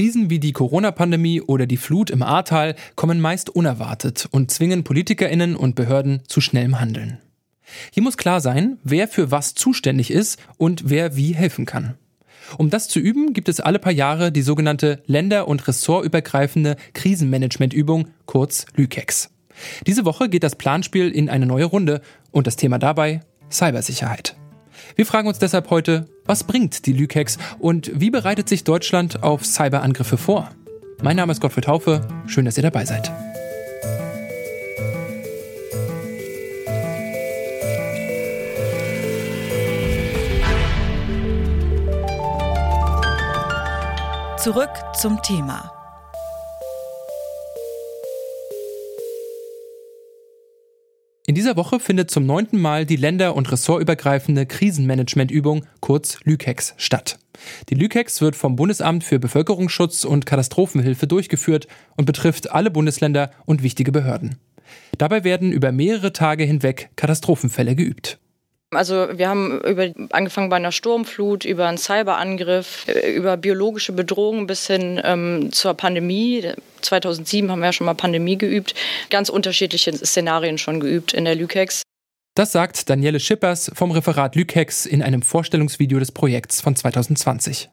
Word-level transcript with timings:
Krisen 0.00 0.30
wie 0.30 0.38
die 0.38 0.52
Corona-Pandemie 0.52 1.42
oder 1.42 1.66
die 1.66 1.76
Flut 1.76 2.08
im 2.08 2.22
Ahrtal 2.22 2.74
kommen 2.96 3.20
meist 3.20 3.50
unerwartet 3.50 4.26
und 4.30 4.50
zwingen 4.50 4.82
Politikerinnen 4.82 5.54
und 5.54 5.74
Behörden 5.74 6.22
zu 6.26 6.40
schnellem 6.40 6.80
Handeln. 6.80 7.18
Hier 7.92 8.02
muss 8.02 8.16
klar 8.16 8.40
sein, 8.40 8.78
wer 8.82 9.08
für 9.08 9.30
was 9.30 9.52
zuständig 9.52 10.10
ist 10.10 10.38
und 10.56 10.88
wer 10.88 11.16
wie 11.16 11.34
helfen 11.34 11.66
kann. 11.66 11.98
Um 12.56 12.70
das 12.70 12.88
zu 12.88 12.98
üben, 12.98 13.34
gibt 13.34 13.50
es 13.50 13.60
alle 13.60 13.78
paar 13.78 13.92
Jahre 13.92 14.32
die 14.32 14.40
sogenannte 14.40 15.02
länder- 15.04 15.46
und 15.46 15.68
ressortübergreifende 15.68 16.76
Krisenmanagementübung, 16.94 18.08
kurz 18.24 18.64
LÜKEX. 18.76 19.28
Diese 19.86 20.06
Woche 20.06 20.30
geht 20.30 20.44
das 20.44 20.56
Planspiel 20.56 21.10
in 21.10 21.28
eine 21.28 21.44
neue 21.44 21.66
Runde 21.66 22.00
und 22.30 22.46
das 22.46 22.56
Thema 22.56 22.78
dabei 22.78 23.20
Cybersicherheit. 23.50 24.39
Wir 24.96 25.06
fragen 25.06 25.28
uns 25.28 25.38
deshalb 25.38 25.70
heute, 25.70 26.08
was 26.24 26.44
bringt 26.44 26.86
die 26.86 26.92
Lükex 26.92 27.38
und 27.58 27.90
wie 27.94 28.10
bereitet 28.10 28.48
sich 28.48 28.64
Deutschland 28.64 29.22
auf 29.22 29.44
Cyberangriffe 29.44 30.16
vor? 30.16 30.50
Mein 31.02 31.16
Name 31.16 31.32
ist 31.32 31.40
Gottfried 31.40 31.66
Haufe, 31.66 32.06
schön, 32.26 32.44
dass 32.44 32.56
ihr 32.56 32.62
dabei 32.62 32.84
seid. 32.84 33.10
Zurück 44.36 44.70
zum 44.94 45.20
Thema. 45.22 45.79
In 51.30 51.36
dieser 51.36 51.56
Woche 51.56 51.78
findet 51.78 52.10
zum 52.10 52.26
neunten 52.26 52.60
Mal 52.60 52.84
die 52.84 52.96
länder- 52.96 53.36
und 53.36 53.52
ressortübergreifende 53.52 54.46
Krisenmanagementübung 54.46 55.64
kurz 55.78 56.18
LÜKEX 56.24 56.74
statt. 56.76 57.20
Die 57.68 57.76
LÜKEX 57.76 58.20
wird 58.20 58.34
vom 58.34 58.56
Bundesamt 58.56 59.04
für 59.04 59.20
Bevölkerungsschutz 59.20 60.02
und 60.02 60.26
Katastrophenhilfe 60.26 61.06
durchgeführt 61.06 61.68
und 61.96 62.06
betrifft 62.06 62.50
alle 62.50 62.72
Bundesländer 62.72 63.30
und 63.46 63.62
wichtige 63.62 63.92
Behörden. 63.92 64.38
Dabei 64.98 65.22
werden 65.22 65.52
über 65.52 65.70
mehrere 65.70 66.12
Tage 66.12 66.42
hinweg 66.42 66.90
Katastrophenfälle 66.96 67.76
geübt. 67.76 68.18
Also 68.72 69.08
wir 69.12 69.28
haben 69.28 69.60
über, 69.62 69.88
angefangen 70.10 70.48
bei 70.48 70.56
einer 70.56 70.70
Sturmflut, 70.70 71.44
über 71.44 71.66
einen 71.66 71.78
Cyberangriff, 71.78 72.86
äh, 72.86 73.12
über 73.12 73.36
biologische 73.36 73.92
Bedrohungen 73.92 74.46
bis 74.46 74.66
hin 74.68 75.00
ähm, 75.02 75.50
zur 75.50 75.74
Pandemie. 75.74 76.52
2007 76.82 77.50
haben 77.50 77.58
wir 77.58 77.66
ja 77.66 77.72
schon 77.72 77.86
mal 77.86 77.94
Pandemie 77.94 78.38
geübt. 78.38 78.74
Ganz 79.10 79.28
unterschiedliche 79.28 79.92
Szenarien 79.92 80.56
schon 80.56 80.78
geübt 80.78 81.12
in 81.12 81.24
der 81.24 81.34
Lükex. 81.34 81.82
Das 82.36 82.52
sagt 82.52 82.88
Daniele 82.88 83.18
Schippers 83.18 83.72
vom 83.74 83.90
Referat 83.90 84.36
Lükex 84.36 84.86
in 84.86 85.02
einem 85.02 85.22
Vorstellungsvideo 85.22 85.98
des 85.98 86.12
Projekts 86.12 86.60
von 86.60 86.76
2020. 86.76 87.70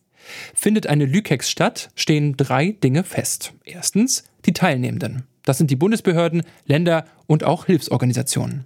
Findet 0.55 0.87
eine 0.87 1.05
Lükex 1.05 1.49
statt, 1.49 1.89
stehen 1.93 2.35
drei 2.35 2.71
Dinge 2.71 3.03
fest. 3.03 3.53
Erstens 3.65 4.23
die 4.45 4.53
Teilnehmenden. 4.53 5.27
Das 5.43 5.59
sind 5.59 5.69
die 5.69 5.75
Bundesbehörden, 5.75 6.41
Länder 6.65 7.05
und 7.27 7.43
auch 7.43 7.65
Hilfsorganisationen. 7.65 8.65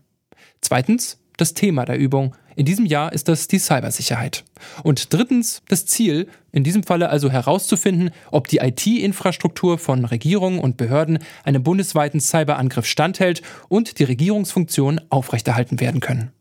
Zweitens 0.62 1.21
das 1.42 1.54
Thema 1.56 1.86
der 1.86 1.98
Übung. 1.98 2.36
In 2.56 2.66
diesem 2.66 2.86
Jahr 2.86 3.12
ist 3.12 3.28
das 3.28 3.48
die 3.48 3.58
Cybersicherheit. 3.58 4.44
Und 4.84 5.12
drittens 5.12 5.64
das 5.68 5.86
Ziel, 5.88 6.28
in 6.52 6.64
diesem 6.64 6.84
Falle 6.84 7.10
also 7.10 7.32
herauszufinden, 7.32 8.12
ob 8.30 8.48
die 8.48 8.58
IT-Infrastruktur 8.58 9.80
von 9.80 10.06
Regierungen 10.06 10.60
und 10.60 10.78
Behörden 10.78 11.20
einem 11.44 11.64
bundesweiten 11.64 12.20
Cyberangriff 12.20 12.86
standhält 12.86 13.42
und 13.70 13.98
die 13.98 14.04
Regierungsfunktionen 14.04 15.02
aufrechterhalten 15.10 15.80
werden 15.80 16.00
können. 16.00 16.32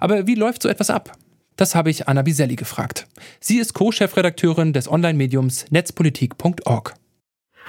Aber 0.00 0.26
wie 0.26 0.34
läuft 0.34 0.62
so 0.62 0.68
etwas 0.68 0.90
ab? 0.90 1.16
Das 1.54 1.74
habe 1.74 1.90
ich 1.90 2.08
Anna 2.08 2.22
Biselli 2.22 2.56
gefragt. 2.56 3.06
Sie 3.40 3.58
ist 3.58 3.74
Co-Chefredakteurin 3.74 4.72
des 4.72 4.90
Online-Mediums 4.90 5.66
netzpolitik.org. 5.70 6.94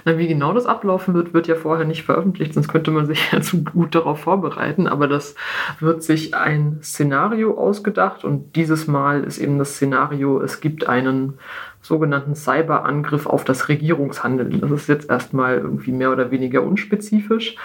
Na, 0.06 0.18
wie 0.18 0.28
genau 0.28 0.54
das 0.54 0.66
ablaufen 0.66 1.14
wird, 1.14 1.34
wird 1.34 1.48
ja 1.48 1.56
vorher 1.56 1.86
nicht 1.86 2.04
veröffentlicht, 2.04 2.54
sonst 2.54 2.68
könnte 2.68 2.92
man 2.92 3.06
sich 3.06 3.20
ja 3.32 3.42
zu 3.42 3.64
gut 3.64 3.96
darauf 3.96 4.20
vorbereiten. 4.20 4.88
Aber 4.88 5.08
das 5.08 5.36
wird 5.80 6.04
sich 6.04 6.36
ein 6.36 6.80
Szenario 6.82 7.58
ausgedacht 7.58 8.24
und 8.24 8.56
dieses 8.56 8.88
Mal 8.88 9.24
ist 9.24 9.38
eben 9.38 9.58
das 9.58 9.76
Szenario, 9.76 10.42
es 10.42 10.62
gibt 10.62 10.88
einen 10.88 11.34
sogenannten 11.82 12.36
Cyberangriff 12.36 13.26
auf 13.26 13.46
das 13.46 13.70
Regierungshandeln. 13.70 14.60
Das 14.60 14.72
ist 14.72 14.90
jetzt 14.90 15.10
erstmal 15.10 15.58
irgendwie 15.58 15.92
mehr 15.92 16.12
oder 16.12 16.32
weniger 16.32 16.64
unspezifisch. 16.64 17.56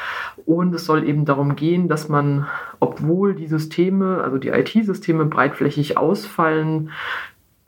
Und 0.46 0.74
es 0.74 0.86
soll 0.86 1.08
eben 1.08 1.24
darum 1.24 1.56
gehen, 1.56 1.88
dass 1.88 2.08
man, 2.08 2.46
obwohl 2.78 3.34
die 3.34 3.48
Systeme, 3.48 4.22
also 4.22 4.38
die 4.38 4.50
IT-Systeme 4.50 5.24
breitflächig 5.24 5.96
ausfallen, 5.96 6.90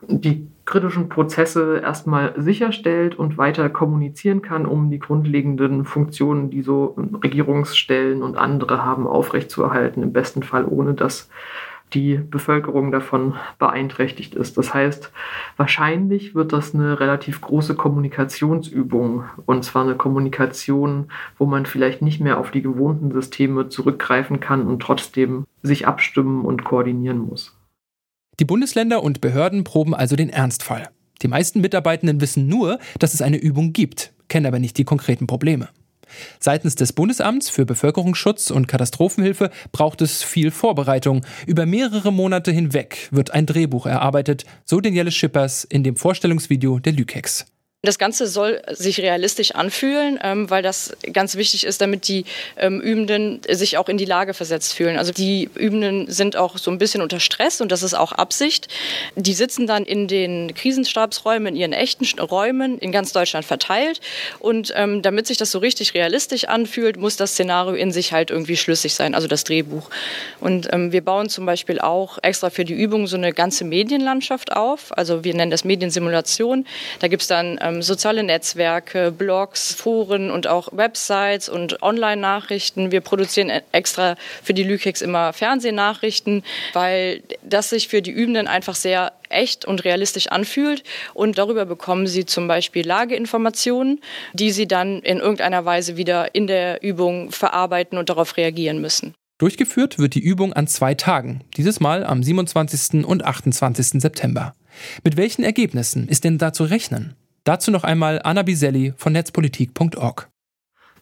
die 0.07 0.47
kritischen 0.65 1.09
Prozesse 1.09 1.79
erstmal 1.83 2.33
sicherstellt 2.37 3.15
und 3.15 3.37
weiter 3.37 3.69
kommunizieren 3.69 4.41
kann, 4.41 4.65
um 4.65 4.89
die 4.89 4.99
grundlegenden 4.99 5.85
Funktionen, 5.85 6.49
die 6.49 6.63
so 6.63 6.95
Regierungsstellen 7.23 8.23
und 8.23 8.37
andere 8.37 8.83
haben, 8.83 9.07
aufrechtzuerhalten, 9.07 10.01
im 10.01 10.13
besten 10.13 10.43
Fall 10.43 10.65
ohne 10.65 10.95
dass 10.95 11.29
die 11.93 12.17
Bevölkerung 12.17 12.91
davon 12.91 13.35
beeinträchtigt 13.59 14.35
ist. 14.35 14.57
Das 14.57 14.73
heißt, 14.73 15.11
wahrscheinlich 15.55 16.33
wird 16.35 16.51
das 16.51 16.73
eine 16.73 16.99
relativ 16.99 17.41
große 17.41 17.75
Kommunikationsübung 17.75 19.25
und 19.45 19.63
zwar 19.63 19.83
eine 19.83 19.95
Kommunikation, 19.95 21.09
wo 21.37 21.45
man 21.45 21.65
vielleicht 21.65 22.01
nicht 22.01 22.19
mehr 22.19 22.39
auf 22.39 22.51
die 22.51 22.63
gewohnten 22.63 23.11
Systeme 23.11 23.69
zurückgreifen 23.69 24.39
kann 24.39 24.67
und 24.67 24.81
trotzdem 24.81 25.45
sich 25.61 25.87
abstimmen 25.87 26.43
und 26.43 26.65
koordinieren 26.65 27.19
muss. 27.19 27.55
Die 28.39 28.45
Bundesländer 28.45 29.01
und 29.01 29.21
Behörden 29.21 29.63
proben 29.63 29.93
also 29.93 30.15
den 30.15 30.29
Ernstfall. 30.29 30.89
Die 31.21 31.27
meisten 31.27 31.61
Mitarbeitenden 31.61 32.19
wissen 32.19 32.47
nur, 32.47 32.79
dass 32.99 33.13
es 33.13 33.21
eine 33.21 33.37
Übung 33.37 33.71
gibt, 33.71 34.13
kennen 34.27 34.45
aber 34.45 34.59
nicht 34.59 34.77
die 34.77 34.83
konkreten 34.83 35.27
Probleme. 35.27 35.69
Seitens 36.39 36.75
des 36.75 36.93
Bundesamts 36.93 37.49
für 37.49 37.65
Bevölkerungsschutz 37.65 38.51
und 38.51 38.67
Katastrophenhilfe 38.67 39.49
braucht 39.71 40.01
es 40.01 40.23
viel 40.23 40.51
Vorbereitung. 40.51 41.25
Über 41.47 41.65
mehrere 41.65 42.11
Monate 42.11 42.51
hinweg 42.51 43.07
wird 43.11 43.31
ein 43.31 43.45
Drehbuch 43.45 43.85
erarbeitet, 43.85 44.45
so 44.65 44.79
Danielle 44.79 45.11
Schippers 45.11 45.63
in 45.63 45.83
dem 45.83 45.95
Vorstellungsvideo 45.95 46.79
der 46.79 46.93
Lükex. 46.93 47.45
Das 47.85 47.97
Ganze 47.97 48.27
soll 48.27 48.61
sich 48.71 48.99
realistisch 48.99 49.51
anfühlen, 49.51 50.19
ähm, 50.21 50.49
weil 50.49 50.61
das 50.61 50.95
ganz 51.13 51.35
wichtig 51.35 51.65
ist, 51.65 51.81
damit 51.81 52.07
die 52.07 52.25
ähm, 52.57 52.81
Übenden 52.81 53.41
sich 53.49 53.77
auch 53.77 53.89
in 53.89 53.97
die 53.97 54.05
Lage 54.05 54.33
versetzt 54.33 54.73
fühlen. 54.73 54.97
Also 54.97 55.11
die 55.11 55.49
Übenden 55.55 56.11
sind 56.11 56.35
auch 56.35 56.57
so 56.57 56.71
ein 56.71 56.77
bisschen 56.77 57.01
unter 57.01 57.19
Stress 57.19 57.61
und 57.61 57.71
das 57.71 57.83
ist 57.83 57.93
auch 57.93 58.11
Absicht. 58.11 58.67
Die 59.15 59.33
sitzen 59.33 59.67
dann 59.67 59.85
in 59.85 60.07
den 60.07 60.53
Krisenstabsräumen, 60.53 61.47
in 61.47 61.55
ihren 61.55 61.73
echten 61.73 62.05
Räumen 62.19 62.77
in 62.79 62.91
ganz 62.91 63.13
Deutschland 63.13 63.45
verteilt. 63.45 64.01
Und 64.39 64.73
ähm, 64.75 65.01
damit 65.01 65.27
sich 65.27 65.37
das 65.37 65.51
so 65.51 65.59
richtig 65.59 65.93
realistisch 65.93 66.45
anfühlt, 66.45 66.97
muss 66.97 67.15
das 67.15 67.31
Szenario 67.31 67.73
in 67.73 67.91
sich 67.91 68.11
halt 68.11 68.31
irgendwie 68.31 68.57
schlüssig 68.57 68.93
sein, 68.93 69.15
also 69.15 69.27
das 69.27 69.43
Drehbuch. 69.43 69.89
Und 70.39 70.69
ähm, 70.71 70.91
wir 70.91 71.03
bauen 71.03 71.29
zum 71.29 71.45
Beispiel 71.45 71.79
auch 71.79 72.17
extra 72.21 72.49
für 72.49 72.65
die 72.65 72.73
Übung 72.73 73.07
so 73.07 73.17
eine 73.17 73.33
ganze 73.33 73.65
Medienlandschaft 73.65 74.51
auf. 74.51 74.95
Also 74.97 75.23
wir 75.23 75.33
nennen 75.33 75.51
das 75.51 75.63
Mediensimulation. 75.63 76.65
Da 76.99 77.07
gibt 77.07 77.21
es 77.21 77.27
dann 77.27 77.59
ähm, 77.75 77.81
soziale 77.81 78.23
Netzwerke, 78.23 79.11
Blogs, 79.11 79.73
Foren 79.73 80.31
und 80.31 80.47
auch 80.47 80.69
Websites 80.71 81.49
und 81.49 81.81
Online-Nachrichten. 81.81 82.91
Wir 82.91 83.01
produzieren 83.01 83.49
e- 83.49 83.61
extra 83.71 84.15
für 84.43 84.53
die 84.53 84.63
Lükex 84.63 85.01
immer 85.01 85.33
Fernsehnachrichten, 85.33 86.43
weil 86.73 87.21
das 87.43 87.69
sich 87.69 87.87
für 87.87 88.01
die 88.01 88.11
Übenden 88.11 88.47
einfach 88.47 88.75
sehr 88.75 89.13
echt 89.29 89.65
und 89.65 89.83
realistisch 89.83 90.27
anfühlt. 90.27 90.83
Und 91.13 91.37
darüber 91.37 91.65
bekommen 91.65 92.07
sie 92.07 92.25
zum 92.25 92.47
Beispiel 92.47 92.85
Lageinformationen, 92.85 94.01
die 94.33 94.51
sie 94.51 94.67
dann 94.67 95.01
in 95.01 95.19
irgendeiner 95.19 95.65
Weise 95.65 95.97
wieder 95.97 96.33
in 96.35 96.47
der 96.47 96.81
Übung 96.83 97.31
verarbeiten 97.31 97.97
und 97.97 98.09
darauf 98.09 98.37
reagieren 98.37 98.79
müssen. 98.79 99.13
Durchgeführt 99.37 99.99
wird 99.99 100.15
die 100.15 100.21
Übung 100.21 100.53
an 100.53 100.65
zwei 100.67 100.93
Tagen, 100.93 101.43
dieses 101.57 101.81
Mal 101.81 102.05
am 102.05 102.23
27. 102.23 103.05
und 103.05 103.25
28. 103.25 104.01
September. 104.01 104.55
Mit 105.03 105.17
welchen 105.17 105.43
Ergebnissen 105.43 106.07
ist 106.07 106.23
denn 106.23 106.37
da 106.37 106.53
zu 106.53 106.63
rechnen? 106.63 107.15
Dazu 107.45 107.69
noch 107.69 107.83
einmal 107.83 108.19
Anna 108.23 108.41
Biselli 108.41 108.93
von 108.97 109.13
netzpolitik.org. 109.13 110.29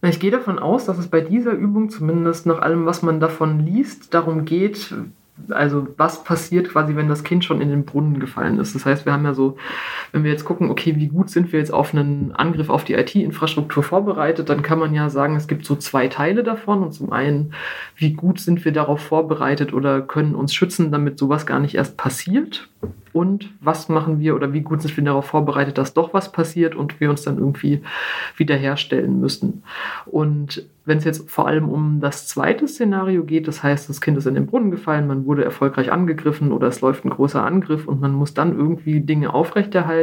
Ich 0.01 0.19
gehe 0.19 0.31
davon 0.31 0.59
aus, 0.59 0.85
dass 0.85 0.97
es 0.97 1.07
bei 1.07 1.21
dieser 1.21 1.53
Übung 1.53 1.89
zumindest 1.89 2.45
nach 2.45 2.59
allem, 2.59 2.85
was 2.85 3.01
man 3.01 3.21
davon 3.21 3.61
liest, 3.65 4.13
darum 4.13 4.43
geht, 4.43 4.93
also 5.49 5.87
was 5.95 6.25
passiert 6.25 6.69
quasi, 6.69 6.97
wenn 6.97 7.07
das 7.07 7.23
Kind 7.23 7.45
schon 7.45 7.61
in 7.61 7.69
den 7.69 7.85
Brunnen 7.85 8.19
gefallen 8.19 8.59
ist. 8.59 8.75
Das 8.75 8.85
heißt, 8.85 9.05
wir 9.05 9.13
haben 9.13 9.23
ja 9.23 9.33
so, 9.33 9.57
wenn 10.13 10.23
wir 10.23 10.31
jetzt 10.31 10.45
gucken, 10.45 10.69
okay, 10.69 10.95
wie 10.95 11.07
gut 11.07 11.31
sind 11.31 11.51
wir 11.51 11.59
jetzt 11.59 11.73
auf 11.73 11.93
einen 11.93 12.33
Angriff 12.33 12.69
auf 12.69 12.83
die 12.83 12.93
IT-Infrastruktur 12.93 13.81
vorbereitet, 13.81 14.47
dann 14.47 14.61
kann 14.61 14.77
man 14.77 14.93
ja 14.93 15.09
sagen, 15.09 15.35
es 15.35 15.47
gibt 15.47 15.65
so 15.65 15.75
zwei 15.75 16.07
Teile 16.07 16.43
davon. 16.43 16.83
Und 16.83 16.93
zum 16.93 17.11
einen, 17.11 17.55
wie 17.95 18.13
gut 18.13 18.39
sind 18.39 18.63
wir 18.63 18.71
darauf 18.71 19.01
vorbereitet 19.01 19.73
oder 19.73 20.01
können 20.01 20.35
uns 20.35 20.53
schützen, 20.53 20.91
damit 20.91 21.17
sowas 21.17 21.47
gar 21.47 21.59
nicht 21.59 21.73
erst 21.73 21.97
passiert 21.97 22.69
und 23.13 23.51
was 23.61 23.89
machen 23.89 24.19
wir 24.19 24.35
oder 24.35 24.53
wie 24.53 24.61
gut 24.61 24.81
sind 24.81 24.97
wir 24.97 25.03
darauf 25.03 25.25
vorbereitet, 25.25 25.77
dass 25.77 25.93
doch 25.93 26.13
was 26.13 26.31
passiert 26.31 26.75
und 26.75 26.99
wir 26.99 27.11
uns 27.11 27.21
dann 27.21 27.37
irgendwie 27.37 27.81
wiederherstellen 28.37 29.19
müssen. 29.19 29.63
Und 30.05 30.67
wenn 30.85 30.97
es 30.97 31.03
jetzt 31.03 31.29
vor 31.29 31.47
allem 31.47 31.69
um 31.69 32.01
das 32.01 32.27
zweite 32.27 32.67
Szenario 32.67 33.23
geht, 33.23 33.47
das 33.47 33.61
heißt, 33.61 33.87
das 33.87 34.01
Kind 34.01 34.17
ist 34.17 34.25
in 34.25 34.33
den 34.33 34.47
Brunnen 34.47 34.71
gefallen, 34.71 35.07
man 35.07 35.25
wurde 35.25 35.45
erfolgreich 35.45 35.91
angegriffen 35.91 36.51
oder 36.51 36.67
es 36.67 36.81
läuft 36.81 37.05
ein 37.05 37.11
großer 37.11 37.43
Angriff 37.43 37.87
und 37.87 38.01
man 38.01 38.13
muss 38.13 38.33
dann 38.33 38.57
irgendwie 38.57 38.99
Dinge 38.99 39.33
aufrechterhalten, 39.33 40.02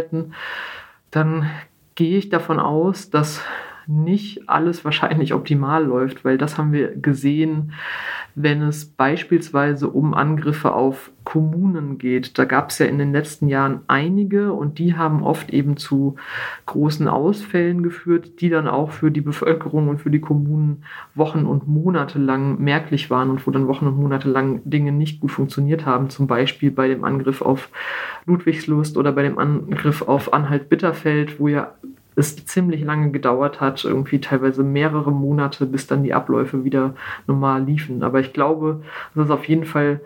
dann 1.10 1.50
gehe 1.94 2.18
ich 2.18 2.28
davon 2.28 2.58
aus, 2.58 3.10
dass 3.10 3.42
nicht 3.90 4.48
alles 4.48 4.84
wahrscheinlich 4.84 5.34
optimal 5.34 5.84
läuft, 5.84 6.24
weil 6.24 6.38
das 6.38 6.56
haben 6.56 6.72
wir 6.72 6.94
gesehen, 6.96 7.72
wenn 8.36 8.62
es 8.62 8.86
beispielsweise 8.86 9.88
um 9.88 10.14
Angriffe 10.14 10.72
auf 10.72 11.10
Kommunen 11.24 11.98
geht. 11.98 12.38
Da 12.38 12.44
gab 12.44 12.70
es 12.70 12.78
ja 12.78 12.86
in 12.86 12.98
den 12.98 13.12
letzten 13.12 13.48
Jahren 13.48 13.80
einige 13.88 14.52
und 14.52 14.78
die 14.78 14.94
haben 14.94 15.22
oft 15.22 15.50
eben 15.50 15.76
zu 15.76 16.16
großen 16.66 17.08
Ausfällen 17.08 17.82
geführt, 17.82 18.40
die 18.40 18.48
dann 18.48 18.68
auch 18.68 18.92
für 18.92 19.10
die 19.10 19.20
Bevölkerung 19.20 19.88
und 19.88 19.98
für 19.98 20.10
die 20.10 20.20
Kommunen 20.20 20.84
Wochen 21.14 21.44
und 21.44 21.66
Monate 21.66 22.18
lang 22.18 22.60
merklich 22.60 23.10
waren 23.10 23.30
und 23.30 23.46
wo 23.46 23.50
dann 23.50 23.68
Wochen 23.68 23.86
und 23.86 23.96
Monate 23.96 24.28
lang 24.28 24.60
Dinge 24.64 24.92
nicht 24.92 25.20
gut 25.20 25.32
funktioniert 25.32 25.84
haben. 25.84 26.10
Zum 26.10 26.26
Beispiel 26.26 26.70
bei 26.70 26.88
dem 26.88 27.04
Angriff 27.04 27.42
auf 27.42 27.68
Ludwigslust 28.26 28.96
oder 28.96 29.12
bei 29.12 29.22
dem 29.22 29.38
Angriff 29.38 30.02
auf 30.02 30.32
Anhalt-Bitterfeld, 30.32 31.40
wo 31.40 31.48
ja 31.48 31.74
es 32.16 32.44
ziemlich 32.44 32.82
lange 32.82 33.10
gedauert 33.10 33.60
hat, 33.60 33.84
irgendwie 33.84 34.20
teilweise 34.20 34.62
mehrere 34.62 35.12
Monate, 35.12 35.66
bis 35.66 35.86
dann 35.86 36.02
die 36.02 36.14
Abläufe 36.14 36.64
wieder 36.64 36.94
normal 37.26 37.64
liefen. 37.64 38.02
Aber 38.02 38.20
ich 38.20 38.32
glaube, 38.32 38.82
es 39.14 39.24
ist 39.24 39.30
auf 39.30 39.44
jeden 39.44 39.64
Fall 39.64 40.00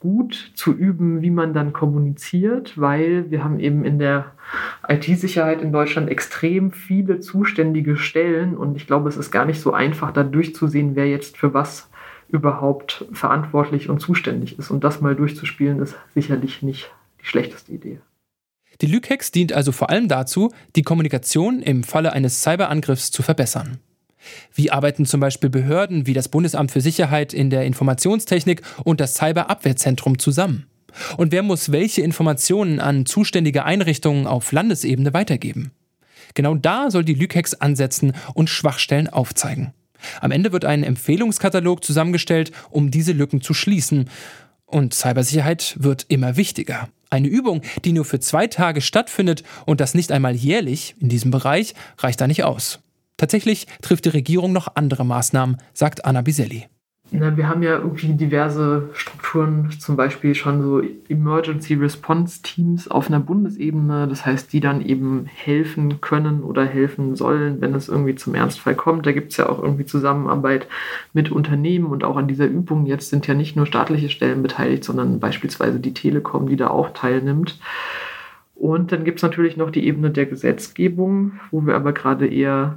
gut 0.00 0.52
zu 0.54 0.72
üben, 0.72 1.20
wie 1.20 1.30
man 1.30 1.52
dann 1.52 1.72
kommuniziert, 1.72 2.80
weil 2.80 3.30
wir 3.30 3.44
haben 3.44 3.60
eben 3.60 3.84
in 3.84 3.98
der 3.98 4.32
IT-Sicherheit 4.88 5.60
in 5.60 5.72
Deutschland 5.72 6.08
extrem 6.08 6.72
viele 6.72 7.20
zuständige 7.20 7.96
Stellen 7.96 8.56
und 8.56 8.76
ich 8.76 8.86
glaube, 8.86 9.10
es 9.10 9.18
ist 9.18 9.30
gar 9.30 9.44
nicht 9.44 9.60
so 9.60 9.72
einfach, 9.72 10.10
da 10.10 10.22
durchzusehen, 10.22 10.96
wer 10.96 11.06
jetzt 11.06 11.36
für 11.36 11.52
was 11.52 11.90
überhaupt 12.28 13.06
verantwortlich 13.12 13.90
und 13.90 14.00
zuständig 14.00 14.58
ist. 14.58 14.70
Und 14.70 14.84
das 14.84 15.00
mal 15.00 15.14
durchzuspielen, 15.14 15.80
ist 15.80 15.96
sicherlich 16.14 16.62
nicht 16.62 16.90
die 17.20 17.26
schlechteste 17.26 17.72
Idee. 17.72 18.00
Die 18.80 18.86
Lükex 18.86 19.30
dient 19.30 19.52
also 19.52 19.72
vor 19.72 19.90
allem 19.90 20.08
dazu, 20.08 20.52
die 20.74 20.82
Kommunikation 20.82 21.60
im 21.60 21.84
Falle 21.84 22.12
eines 22.12 22.42
Cyberangriffs 22.42 23.10
zu 23.10 23.22
verbessern. 23.22 23.78
Wie 24.54 24.70
arbeiten 24.70 25.06
zum 25.06 25.20
Beispiel 25.20 25.50
Behörden 25.50 26.06
wie 26.06 26.12
das 26.12 26.28
Bundesamt 26.28 26.70
für 26.70 26.80
Sicherheit 26.80 27.32
in 27.32 27.50
der 27.50 27.64
Informationstechnik 27.64 28.62
und 28.84 29.00
das 29.00 29.14
Cyberabwehrzentrum 29.14 30.18
zusammen? 30.18 30.66
Und 31.16 31.32
wer 31.32 31.42
muss 31.42 31.72
welche 31.72 32.02
Informationen 32.02 32.80
an 32.80 33.06
zuständige 33.06 33.64
Einrichtungen 33.64 34.26
auf 34.26 34.52
Landesebene 34.52 35.12
weitergeben? 35.14 35.72
Genau 36.34 36.54
da 36.54 36.90
soll 36.90 37.04
die 37.04 37.14
Lükex 37.14 37.54
ansetzen 37.54 38.12
und 38.34 38.50
Schwachstellen 38.50 39.08
aufzeigen. 39.08 39.72
Am 40.20 40.30
Ende 40.30 40.52
wird 40.52 40.64
ein 40.64 40.82
Empfehlungskatalog 40.82 41.84
zusammengestellt, 41.84 42.52
um 42.70 42.90
diese 42.90 43.12
Lücken 43.12 43.40
zu 43.40 43.54
schließen. 43.54 44.08
Und 44.64 44.94
Cybersicherheit 44.94 45.76
wird 45.78 46.06
immer 46.08 46.36
wichtiger. 46.36 46.88
Eine 47.10 47.26
Übung, 47.26 47.62
die 47.84 47.92
nur 47.92 48.04
für 48.04 48.20
zwei 48.20 48.46
Tage 48.46 48.80
stattfindet 48.80 49.42
und 49.66 49.80
das 49.80 49.94
nicht 49.94 50.12
einmal 50.12 50.36
jährlich 50.36 50.94
in 51.00 51.08
diesem 51.08 51.32
Bereich, 51.32 51.74
reicht 51.98 52.20
da 52.20 52.28
nicht 52.28 52.44
aus. 52.44 52.78
Tatsächlich 53.16 53.66
trifft 53.82 54.04
die 54.04 54.10
Regierung 54.10 54.52
noch 54.52 54.76
andere 54.76 55.04
Maßnahmen, 55.04 55.56
sagt 55.74 56.04
Anna 56.04 56.22
Biselli. 56.22 56.68
Na, 57.12 57.36
wir 57.36 57.48
haben 57.48 57.62
ja 57.64 57.76
irgendwie 57.78 58.12
diverse 58.12 58.88
Strukturen, 58.92 59.70
zum 59.80 59.96
Beispiel 59.96 60.36
schon 60.36 60.62
so 60.62 60.80
Emergency 61.08 61.74
Response 61.74 62.40
Teams 62.42 62.88
auf 62.88 63.08
einer 63.08 63.18
Bundesebene, 63.18 64.06
das 64.06 64.24
heißt, 64.24 64.52
die 64.52 64.60
dann 64.60 64.80
eben 64.80 65.26
helfen 65.26 66.00
können 66.00 66.44
oder 66.44 66.64
helfen 66.64 67.16
sollen, 67.16 67.60
wenn 67.60 67.74
es 67.74 67.88
irgendwie 67.88 68.14
zum 68.14 68.36
Ernstfall 68.36 68.76
kommt. 68.76 69.06
Da 69.06 69.12
gibt 69.12 69.32
es 69.32 69.38
ja 69.38 69.48
auch 69.48 69.60
irgendwie 69.60 69.86
Zusammenarbeit 69.86 70.68
mit 71.12 71.32
Unternehmen 71.32 71.86
und 71.86 72.04
auch 72.04 72.16
an 72.16 72.28
dieser 72.28 72.46
Übung 72.46 72.86
jetzt 72.86 73.10
sind 73.10 73.26
ja 73.26 73.34
nicht 73.34 73.56
nur 73.56 73.66
staatliche 73.66 74.08
Stellen 74.08 74.42
beteiligt, 74.42 74.84
sondern 74.84 75.18
beispielsweise 75.18 75.80
die 75.80 75.94
Telekom, 75.94 76.48
die 76.48 76.56
da 76.56 76.68
auch 76.68 76.90
teilnimmt. 76.90 77.58
Und 78.54 78.92
dann 78.92 79.04
gibt 79.04 79.18
es 79.18 79.22
natürlich 79.24 79.56
noch 79.56 79.70
die 79.70 79.86
Ebene 79.86 80.10
der 80.10 80.26
Gesetzgebung, 80.26 81.40
wo 81.50 81.66
wir 81.66 81.74
aber 81.74 81.92
gerade 81.92 82.28
eher 82.28 82.76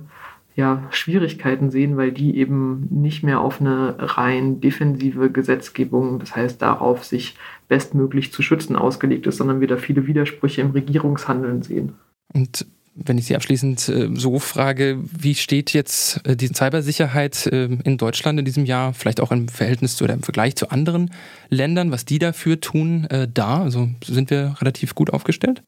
ja, 0.56 0.84
Schwierigkeiten 0.92 1.72
sehen, 1.72 1.98
weil 1.98 2.12
die 2.12 2.38
eben 2.38 2.88
nicht 2.90 3.24
mehr 3.24 3.42
auf 3.42 3.60
eine 3.60 3.96
rein 3.98 4.62
defensive 4.62 5.32
Gesetzgebung, 5.32 6.20
das 6.20 6.36
heißt 6.36 6.62
darauf, 6.62 7.04
sich 7.04 7.36
bestmöglich 7.68 8.32
zu 8.32 8.42
schützen, 8.42 8.76
ausgelegt 8.76 9.26
ist, 9.26 9.38
sondern 9.38 9.62
wir 9.62 9.68
da 9.68 9.78
viele 9.78 10.06
Widersprüche 10.06 10.62
im 10.62 10.72
Regierungshandeln 10.72 11.64
sehen. 11.64 11.94
Und 12.34 12.68
wenn 12.96 13.18
ich 13.18 13.26
Sie 13.26 13.36
abschließend 13.36 13.90
äh, 13.90 14.10
so 14.14 14.38
frage, 14.40 15.00
wie 15.02 15.34
steht 15.36 15.74
jetzt 15.74 16.26
äh, 16.28 16.36
die 16.36 16.48
Cybersicherheit 16.48 17.48
äh, 17.48 17.66
in 17.84 17.98
Deutschland 17.98 18.38
in 18.38 18.46
diesem 18.46 18.66
Jahr, 18.66 18.94
vielleicht 18.94 19.20
auch 19.20 19.32
im 19.32 19.48
Verhältnis 19.48 20.00
oder 20.02 20.14
im 20.14 20.22
Vergleich 20.22 20.56
zu 20.56 20.70
anderen 20.70 21.12
Ländern, 21.50 21.92
was 21.92 22.06
die 22.06 22.20
dafür 22.20 22.60
tun, 22.60 23.08
da? 23.34 23.64
Also 23.64 23.90
sind 24.06 24.30
wir 24.30 24.56
relativ 24.60 24.96
gut 24.96 25.12
aufgestellt? 25.12 25.64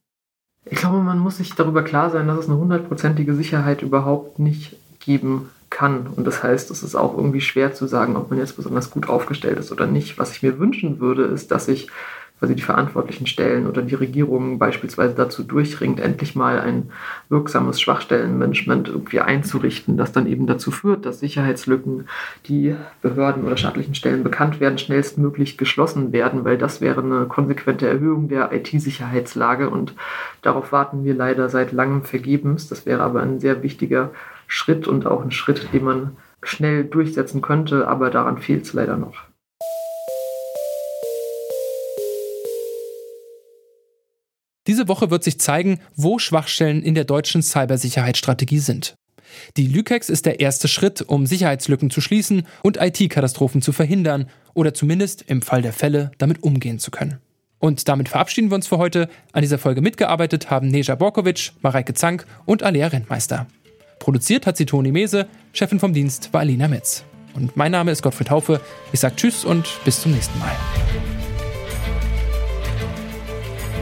Ich 0.66 0.80
glaube, 0.80 0.98
man 0.98 1.20
muss 1.20 1.38
sich 1.38 1.54
darüber 1.54 1.84
klar 1.84 2.10
sein, 2.10 2.28
dass 2.28 2.40
es 2.40 2.50
eine 2.50 2.58
hundertprozentige 2.58 3.36
Sicherheit 3.36 3.82
überhaupt 3.82 4.40
nicht 4.40 4.78
geben 5.00 5.50
kann. 5.70 6.08
Und 6.08 6.26
das 6.26 6.42
heißt, 6.42 6.72
es 6.72 6.82
ist 6.82 6.96
auch 6.96 7.16
irgendwie 7.16 7.42
schwer 7.42 7.74
zu 7.74 7.86
sagen, 7.86 8.16
ob 8.16 8.30
man 8.30 8.40
jetzt 8.40 8.56
besonders 8.56 8.90
gut 8.90 9.10
aufgestellt 9.10 9.60
ist 9.60 9.72
oder 9.72 9.86
nicht. 9.88 10.18
Was 10.18 10.32
ich 10.32 10.42
mir 10.42 10.58
wünschen 10.58 11.00
würde, 11.00 11.24
ist, 11.24 11.52
dass 11.52 11.68
ich 11.68 11.90
quasi 12.40 12.56
die 12.56 12.62
verantwortlichen 12.62 13.28
Stellen 13.28 13.66
oder 13.66 13.82
die 13.82 13.96
Regierung 13.96 14.60
beispielsweise 14.60 15.16
dazu 15.16 15.44
durchringt, 15.44 16.00
endlich 16.00 16.36
mal 16.36 16.60
ein 16.60 16.92
wirksames 17.30 17.80
Schwachstellenmanagement 17.80 18.90
irgendwie 18.90 19.22
einzurichten, 19.22 19.96
das 19.96 20.12
dann 20.12 20.28
eben 20.28 20.46
dazu 20.46 20.70
führt, 20.72 21.06
dass 21.06 21.22
Sicherheitslücken, 21.22 22.08
die 22.48 22.76
Behörden 23.02 23.46
oder 23.46 23.58
staatlichen 23.58 23.96
Stellen 23.96 24.24
bekannt 24.24 24.60
werden, 24.60 24.78
schnellstmöglich 24.78 25.58
geschlossen 25.58 26.12
werden, 26.12 26.44
weil 26.44 26.58
das 26.58 26.82
wäre 26.82 27.02
eine 27.02 27.26
konsequente 27.26 27.88
Erhöhung 27.88 28.28
der 28.28 28.52
IT-Sicherheitslage 28.52 29.70
und 29.70 29.94
darauf 30.42 30.72
warten 30.72 31.06
wir 31.06 31.14
leider 31.14 31.50
seit 31.50 31.72
langem 31.72 32.04
vergebens. 32.04 32.68
Das 32.68 32.86
wäre 32.86 33.02
aber 33.02 33.22
ein 33.22 33.40
sehr 33.40 33.64
wichtiger 33.64 34.12
Schritt 34.48 34.88
und 34.88 35.08
auch 35.08 35.24
ein 35.24 35.32
Schritt, 35.32 35.74
den 35.74 35.84
man 35.84 36.18
schnell 36.44 36.84
durchsetzen 36.84 37.42
könnte, 37.42 37.88
aber 37.88 38.10
daran 38.10 38.38
fehlt 38.38 38.66
es 38.66 38.74
leider 38.74 38.98
noch. 38.98 39.24
Diese 44.68 44.88
Woche 44.88 45.12
wird 45.12 45.24
sich 45.24 45.40
zeigen, 45.40 45.80
wo 45.96 46.20
Schwachstellen 46.20 46.82
in 46.82 46.96
der 46.96 47.04
deutschen 47.04 47.42
Cybersicherheitsstrategie 47.42 48.60
sind. 48.60 48.96
Die 49.58 49.68
Lükex 49.68 50.10
ist 50.10 50.26
der 50.26 50.40
erste 50.40 50.68
Schritt, 50.68 51.02
um 51.02 51.26
Sicherheitslücken 51.26 51.90
zu 51.90 52.02
schließen 52.02 52.48
und 52.64 52.78
IT-Katastrophen 52.78 53.62
zu 53.62 53.74
verhindern 53.74 54.30
oder 54.54 54.74
zumindest 54.74 55.24
im 55.28 55.42
Fall 55.42 55.62
der 55.62 55.74
Fälle 55.74 56.12
damit 56.18 56.44
umgehen 56.44 56.80
zu 56.80 56.92
können. 56.92 57.18
Und 57.60 57.88
damit 57.88 58.10
verabschieden 58.10 58.50
wir 58.50 58.56
uns 58.56 58.68
für 58.68 58.78
heute. 58.78 59.10
An 59.32 59.42
dieser 59.42 59.58
Folge 59.58 59.82
mitgearbeitet 59.82 60.50
haben 60.50 60.68
Neja 60.68 60.96
Borkovic, 60.96 61.52
Mareike 61.62 61.94
Zank 61.94 62.26
und 62.46 62.64
Alea 62.64 62.88
Rentmeister. 62.88 63.48
Produziert 64.00 64.46
hat 64.46 64.58
sie 64.58 64.66
Toni 64.66 64.92
Mese, 64.92 65.28
Chefin 65.54 65.80
vom 65.80 65.94
Dienst 65.94 66.32
war 66.34 66.42
Alina 66.42 66.68
Metz. 66.68 67.04
Und 67.34 67.58
mein 67.58 67.72
Name 67.72 67.92
ist 67.92 68.02
Gottfried 68.02 68.30
Haufe. 68.30 68.62
Ich 68.92 69.00
sage 69.00 69.16
Tschüss 69.16 69.44
und 69.44 69.68
bis 69.84 70.02
zum 70.02 70.12
nächsten 70.12 70.38
Mal. 70.40 70.56